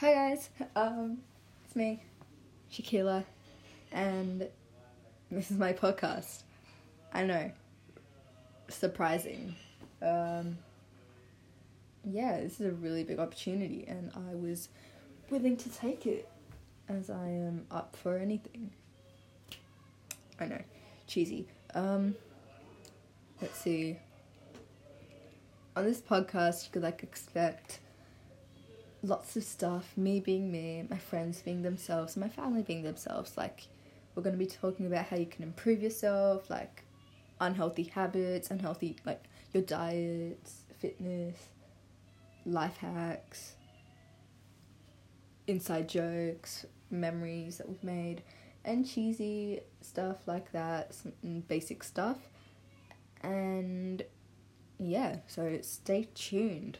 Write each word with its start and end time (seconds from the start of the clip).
Hi 0.00 0.14
guys, 0.14 0.50
um, 0.76 1.18
it's 1.64 1.74
me, 1.74 2.00
Shakila, 2.70 3.24
and 3.90 4.46
this 5.28 5.50
is 5.50 5.58
my 5.58 5.72
podcast. 5.72 6.44
I 7.12 7.24
know, 7.24 7.50
surprising. 8.68 9.56
Um, 10.00 10.58
yeah, 12.04 12.38
this 12.38 12.60
is 12.60 12.66
a 12.68 12.70
really 12.70 13.02
big 13.02 13.18
opportunity, 13.18 13.86
and 13.88 14.12
I 14.14 14.36
was 14.36 14.68
willing 15.30 15.56
to 15.56 15.68
take 15.68 16.06
it 16.06 16.28
as 16.88 17.10
I 17.10 17.26
am 17.26 17.66
up 17.68 17.96
for 17.96 18.18
anything. 18.18 18.70
I 20.38 20.46
know, 20.46 20.62
cheesy. 21.08 21.48
Um, 21.74 22.14
let's 23.42 23.58
see. 23.58 23.98
On 25.74 25.82
this 25.82 26.00
podcast, 26.00 26.66
you 26.66 26.70
could 26.70 26.82
like 26.82 27.02
expect 27.02 27.80
lots 29.08 29.36
of 29.36 29.44
stuff 29.44 29.92
me 29.96 30.20
being 30.20 30.50
me, 30.52 30.84
my 30.88 30.98
friends 30.98 31.40
being 31.40 31.62
themselves, 31.62 32.16
my 32.16 32.28
family 32.28 32.62
being 32.62 32.82
themselves. 32.82 33.36
Like, 33.36 33.66
we're 34.14 34.22
going 34.22 34.34
to 34.34 34.38
be 34.38 34.46
talking 34.46 34.86
about 34.86 35.06
how 35.06 35.16
you 35.16 35.26
can 35.26 35.42
improve 35.42 35.82
yourself, 35.82 36.50
like 36.50 36.84
unhealthy 37.40 37.84
habits, 37.84 38.50
unhealthy, 38.50 38.96
like 39.04 39.24
your 39.52 39.62
diets, 39.62 40.62
fitness, 40.78 41.36
life 42.44 42.76
hacks, 42.78 43.54
inside 45.46 45.88
jokes, 45.88 46.66
memories 46.90 47.58
that 47.58 47.68
we've 47.68 47.84
made, 47.84 48.22
and 48.64 48.86
cheesy 48.86 49.60
stuff 49.80 50.26
like 50.26 50.52
that, 50.52 50.94
some 50.94 51.12
mm, 51.24 51.46
basic 51.48 51.82
stuff. 51.82 52.18
And 53.22 54.02
yeah, 54.78 55.16
so 55.26 55.58
stay 55.62 56.08
tuned. 56.14 56.78